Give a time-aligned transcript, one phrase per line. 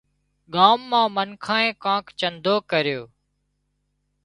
[0.53, 3.01] ڳام نان منکانئين ڪانڪ چندو ڪريو